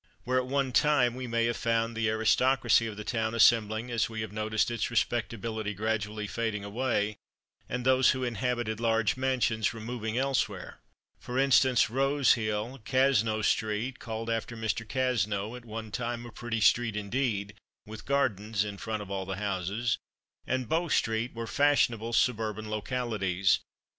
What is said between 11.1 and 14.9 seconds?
For instance, Rose hill, Cazneau street (called after Mr.